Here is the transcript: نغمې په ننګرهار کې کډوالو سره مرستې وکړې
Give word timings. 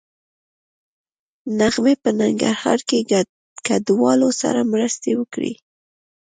نغمې 1.59 1.93
په 2.03 2.09
ننګرهار 2.19 2.79
کې 2.89 2.99
کډوالو 3.65 4.29
سره 4.41 4.61
مرستې 4.73 5.11
وکړې 5.19 5.53